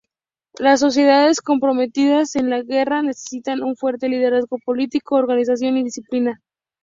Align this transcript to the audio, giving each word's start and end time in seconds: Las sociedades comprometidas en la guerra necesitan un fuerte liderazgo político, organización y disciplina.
Las 0.57 0.79
sociedades 0.79 1.41
comprometidas 1.41 2.35
en 2.35 2.49
la 2.49 2.63
guerra 2.63 3.03
necesitan 3.03 3.61
un 3.61 3.75
fuerte 3.75 4.09
liderazgo 4.09 4.57
político, 4.65 5.13
organización 5.13 5.77
y 5.77 5.83
disciplina. 5.83 6.41